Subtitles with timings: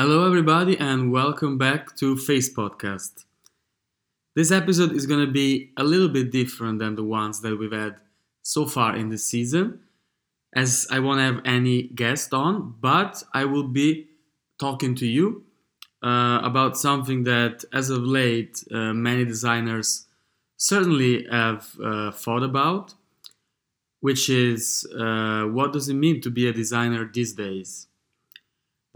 [0.00, 3.24] Hello, everybody, and welcome back to Phase Podcast.
[4.36, 7.72] This episode is going to be a little bit different than the ones that we've
[7.72, 7.96] had
[8.42, 9.80] so far in this season,
[10.54, 14.06] as I won't have any guest on, but I will be
[14.60, 15.42] talking to you
[16.04, 20.06] uh, about something that, as of late, uh, many designers
[20.56, 22.94] certainly have uh, thought about,
[23.98, 27.88] which is uh, what does it mean to be a designer these days?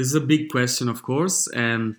[0.00, 1.94] This is a big question, of course, and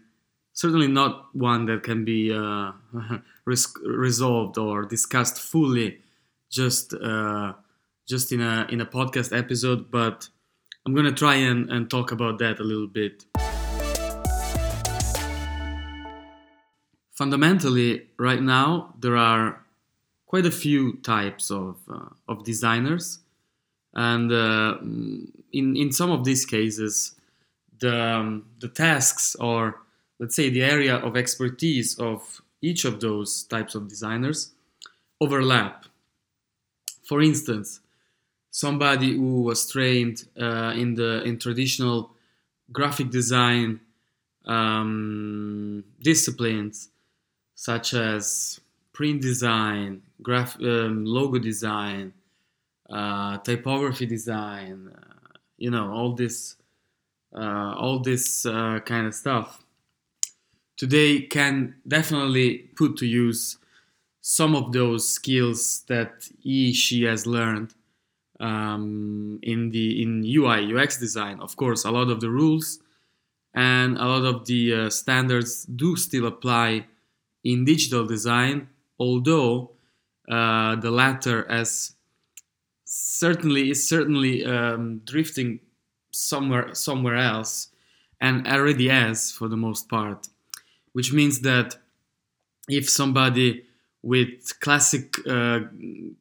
[0.54, 2.72] certainly not one that can be uh,
[3.46, 6.00] res- resolved or discussed fully
[6.50, 7.54] just uh,
[8.08, 9.92] just in a in a podcast episode.
[9.92, 10.30] But
[10.84, 13.24] I'm gonna try and, and talk about that a little bit.
[17.14, 19.64] Fundamentally, right now there are
[20.26, 23.20] quite a few types of uh, of designers,
[23.94, 27.14] and uh, in in some of these cases
[27.82, 29.82] the, um, the tasks or
[30.20, 34.52] let's say the area of expertise of each of those types of designers
[35.20, 35.86] overlap.
[37.04, 37.82] For instance,
[38.52, 42.12] somebody who was trained uh, in the in traditional
[42.72, 43.82] graphic design
[44.46, 46.90] um, disciplines
[47.56, 48.60] such as
[48.94, 52.14] print design, graph, um, logo design,
[52.90, 56.61] uh, typography design, uh, you know, all this uh,
[57.34, 59.64] all this uh, kind of stuff
[60.82, 63.58] today can definitely put to use
[64.20, 67.76] some of those skills that he she has learned
[68.40, 71.40] um, in the in UI UX design.
[71.40, 72.80] Of course, a lot of the rules
[73.54, 76.88] and a lot of the uh, standards do still apply
[77.44, 79.72] in digital design, although
[80.30, 81.94] uh, the latter has
[82.86, 85.60] certainly is certainly um, drifting
[86.12, 87.70] somewhere somewhere else
[88.20, 90.28] and already has for the most part
[90.94, 91.78] which means that
[92.70, 93.66] if somebody
[94.04, 95.62] with classic uh,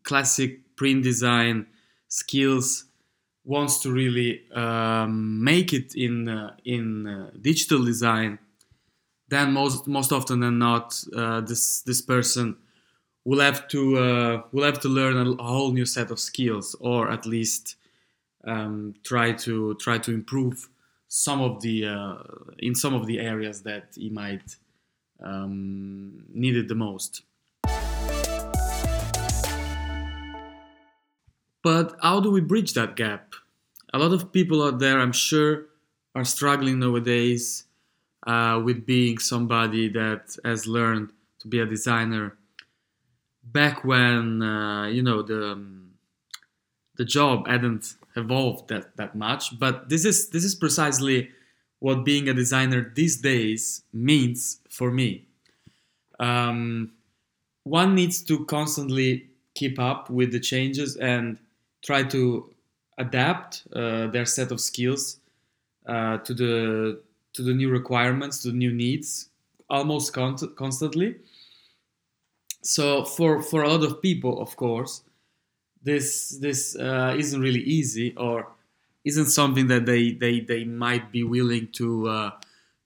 [0.02, 1.66] classic print design
[2.08, 2.84] skills
[3.44, 8.38] wants to really um, make it in uh, in uh, digital design
[9.28, 12.56] then most most often than not uh, this this person
[13.24, 17.10] will have to uh, will have to learn a whole new set of skills or
[17.10, 17.76] at least
[18.44, 20.68] um, try to try to improve
[21.08, 22.16] some of the uh,
[22.58, 24.56] in some of the areas that he might
[25.22, 27.22] um, need it the most.
[31.62, 33.34] But how do we bridge that gap?
[33.92, 35.66] A lot of people out there, I'm sure,
[36.14, 37.64] are struggling nowadays
[38.26, 42.36] uh, with being somebody that has learned to be a designer
[43.42, 45.89] back when uh, you know the um,
[47.00, 49.58] the job hadn't evolved that that much.
[49.58, 51.30] But this is this is precisely
[51.78, 55.24] what being a designer these days means for me.
[56.18, 56.92] Um,
[57.64, 61.38] one needs to constantly keep up with the changes and
[61.82, 62.52] try to
[62.98, 65.20] adapt uh, their set of skills
[65.86, 67.00] uh, to the
[67.32, 69.30] to the new requirements, to the new needs,
[69.70, 71.16] almost con- constantly.
[72.60, 75.00] So for for a lot of people, of course,
[75.82, 78.48] this this uh, isn't really easy or
[79.04, 82.30] isn't something that they they, they might be willing to uh,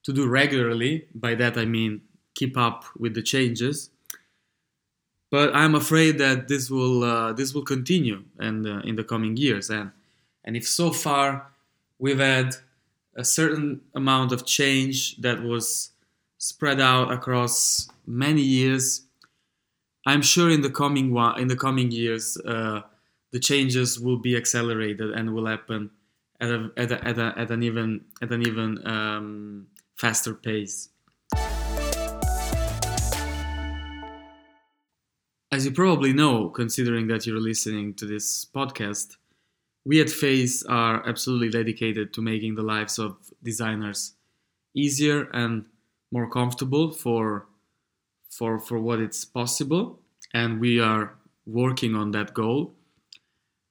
[0.04, 1.08] to do regularly.
[1.14, 2.02] By that I mean
[2.34, 3.90] keep up with the changes.
[5.30, 9.36] But I'm afraid that this will uh, this will continue and uh, in the coming
[9.36, 9.90] years and
[10.44, 11.50] and if so far
[11.98, 12.56] we've had
[13.16, 15.90] a certain amount of change that was
[16.38, 19.03] spread out across many years
[20.06, 22.82] I'm sure in the coming one, in the coming years, uh,
[23.32, 25.90] the changes will be accelerated and will happen
[26.40, 29.66] at, a, at, a, at, a, at an even at an even um,
[29.96, 30.90] faster pace.
[35.50, 39.16] As you probably know, considering that you're listening to this podcast,
[39.86, 44.14] we at Phase are absolutely dedicated to making the lives of designers
[44.74, 45.64] easier and
[46.12, 47.46] more comfortable for
[48.36, 50.00] for for what it's possible
[50.32, 51.14] and we are
[51.46, 52.74] working on that goal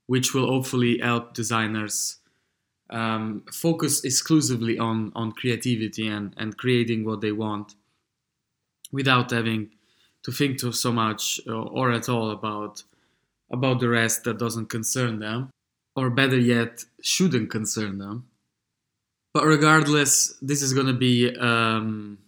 [0.07, 2.17] which will hopefully help designers
[2.89, 7.75] um, focus exclusively on on creativity and and creating what they want
[8.91, 9.69] without having
[10.23, 12.83] to think to so much or, uh, or at all about
[13.51, 15.49] about the rest that doesn't concern them
[15.95, 18.25] or better yet shouldn't concern them.
[19.33, 22.19] But regardless this is going to be um,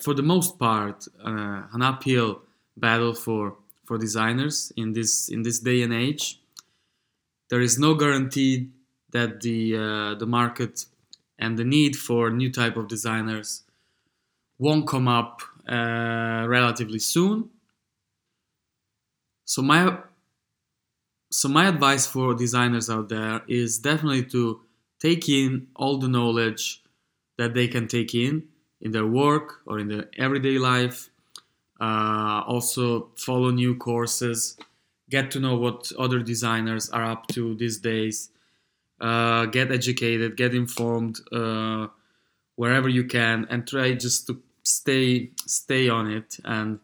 [0.00, 2.42] for the most part, uh, an uphill
[2.76, 6.40] battle for for designers in this in this day and age.
[7.48, 8.70] There is no guarantee
[9.10, 10.84] that the uh, the market
[11.38, 13.62] and the need for new type of designers
[14.58, 17.50] won't come up uh, relatively soon.
[19.44, 19.98] So my
[21.30, 24.60] so my advice for designers out there is definitely to
[24.98, 26.82] take in all the knowledge
[27.36, 28.48] that they can take in
[28.80, 31.10] in their work or in their everyday life.
[31.80, 34.56] Uh, also follow new courses,
[35.10, 38.30] get to know what other designers are up to these days.
[38.98, 41.86] Uh, get educated, get informed uh,
[42.54, 46.80] wherever you can, and try just to stay stay on it and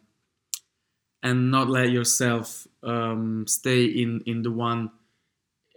[1.23, 4.91] and not let yourself um, stay in in the one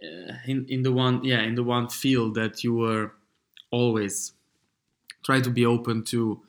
[0.02, 3.12] uh, in in the one yeah in the one field that you were
[3.70, 4.32] always
[5.26, 6.40] try to be open to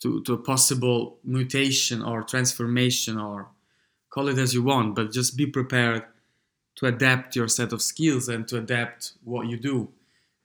[0.00, 3.48] to to a possible mutation or transformation or
[4.10, 6.04] call it as you want but just be prepared
[6.76, 9.88] to adapt your set of skills and to adapt what you do.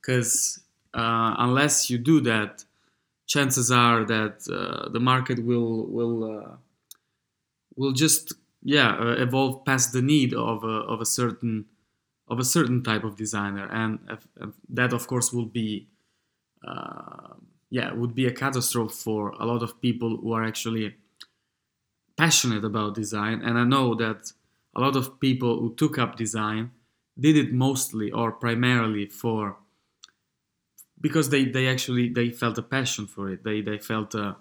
[0.00, 0.60] Because
[0.94, 2.64] uh, unless you do that
[3.26, 6.56] chances are that uh, the market will will uh,
[7.76, 11.66] will just yeah uh, evolve past the need of a, of a certain
[12.28, 13.68] of a certain type of designer.
[13.70, 13.98] And,
[14.36, 15.97] and that of course will be uh,
[16.66, 20.96] Um, yeah would be a catastrophe for a lot of people who are actually
[22.16, 23.42] passionate about design.
[23.42, 24.32] And i know that
[24.74, 26.70] a lot of people who took up design
[27.18, 29.56] did it mostly or primarily for
[31.00, 33.44] because they, they actually they felt a passion for it.
[33.44, 34.36] They they felt a,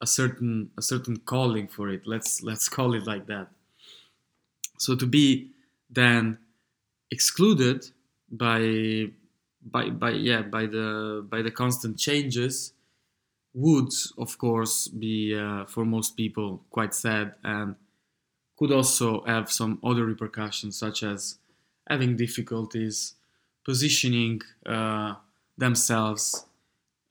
[0.00, 2.06] a certain a certain calling for it.
[2.06, 3.48] Let's let's call it like that.
[4.78, 5.52] So to be
[5.88, 6.38] then
[7.10, 7.90] excluded
[8.30, 9.10] by
[9.66, 12.74] by by yeah by the by the constant changes
[13.54, 17.76] would of course be uh, for most people quite sad and
[18.58, 21.38] could also have some other repercussions such as
[21.88, 23.14] having difficulties
[23.64, 25.14] positioning uh,
[25.58, 26.46] themselves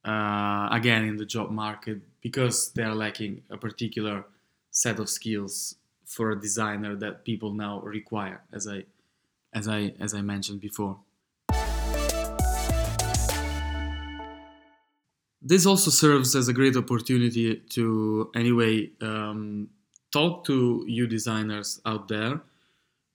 [0.06, 4.26] uh, again in the job market because they are lacking a particular
[4.72, 5.76] set of skills
[6.06, 8.84] for a designer that people now require as i
[9.54, 11.00] as i as i mentioned before
[15.46, 19.70] this also serves as a great opportunity to anyway um,
[20.12, 22.42] talk to you designers out there.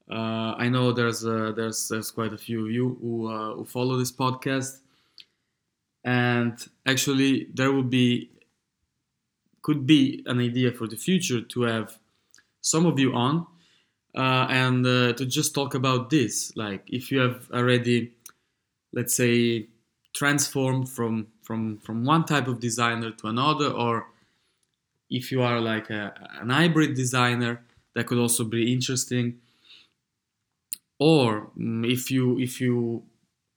[0.09, 3.97] Uh, I know there's there's there's quite a few of you who uh, who follow
[3.97, 4.81] this podcast,
[6.05, 6.57] and
[6.87, 8.31] actually there would be
[9.63, 11.99] could be an idea for the future to have
[12.61, 13.47] some of you on
[14.17, 16.57] uh, and uh, to just talk about this.
[16.57, 18.13] Like if you have already
[18.93, 19.69] let's say
[20.15, 24.07] transformed from from from one type of designer to another or
[25.11, 27.65] if you are like a, an hybrid designer
[27.97, 29.41] that could also be interesting.
[31.01, 33.03] Or mm, if you if you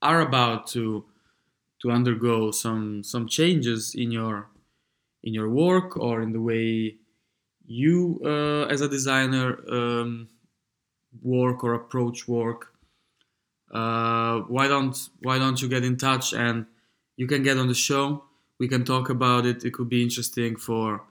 [0.02, 1.06] are about to
[1.84, 4.48] to undergo some some changes in your
[5.24, 6.96] in your work or in the way
[7.68, 10.30] you uh, as a designer um,
[11.22, 12.74] work or approach work
[13.72, 16.66] uh, why don't why don't you get in touch and
[17.18, 18.24] you can get on the show.
[18.60, 19.64] We can talk about it.
[19.64, 21.04] It could be interesting for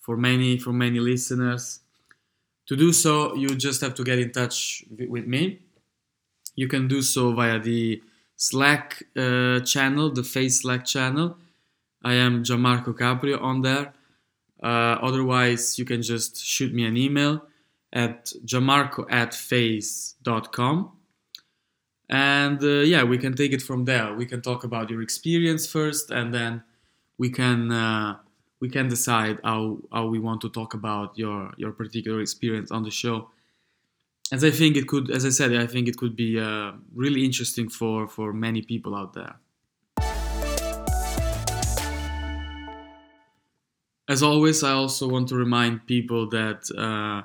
[0.00, 1.80] for many for many listeners.
[2.66, 5.60] To do so you just have to get in touch with me.
[6.54, 8.02] You can do so via the
[8.36, 11.38] slack uh, channel the phase slack channel.
[12.04, 13.92] I am gianmarco caprio on there.
[14.62, 17.42] Uh, otherwise you can just shoot me an email
[17.92, 20.92] at gianmarco at phase.com
[22.12, 24.14] and uh, yeah we can take it from there.
[24.14, 26.62] We can talk about your experience first and then
[27.18, 28.18] we can uh,
[28.60, 32.82] we can decide how how we want to talk about your your particular experience on
[32.84, 33.30] the show.
[34.30, 37.24] As i think it could as i said i think it could be uh, really
[37.24, 39.34] interesting for for many people out there.
[44.06, 47.22] As always i also want to remind people that uh,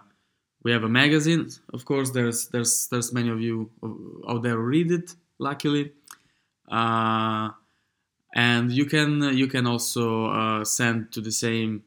[0.63, 1.49] we have a magazine.
[1.73, 3.71] Of course, there's there's there's many of you
[4.27, 5.15] out there read it.
[5.39, 5.93] Luckily,
[6.69, 7.51] uh,
[8.35, 11.83] and you can you can also uh, send to the same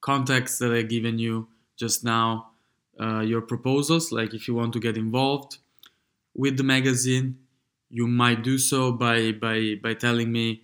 [0.00, 2.52] contacts that I've given you just now
[3.00, 4.12] uh, your proposals.
[4.12, 5.58] Like if you want to get involved
[6.34, 7.38] with the magazine,
[7.90, 10.62] you might do so by by by telling me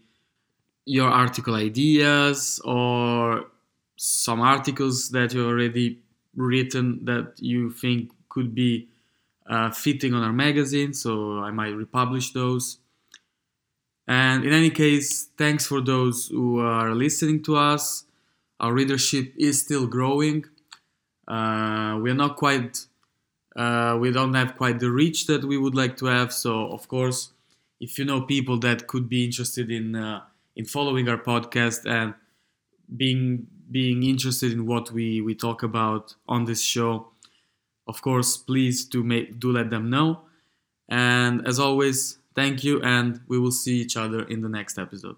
[0.84, 3.46] your article ideas or
[3.96, 6.00] some articles that you already
[6.38, 8.88] written that you think could be
[9.46, 12.78] uh, fitting on our magazine, so I might republish those.
[14.06, 18.04] And in any case, thanks for those who are listening to us.
[18.60, 20.44] Our readership is still growing.
[21.26, 22.86] Uh, we are not quite,
[23.54, 26.32] uh, we don't have quite the reach that we would like to have.
[26.32, 27.32] So, of course,
[27.80, 30.22] if you know people that could be interested in uh,
[30.56, 32.14] in following our podcast and
[32.96, 37.08] being being interested in what we we talk about on this show,
[37.86, 40.22] of course, please do make do let them know.
[40.88, 45.16] And as always, thank you, and we will see each other in the next episode.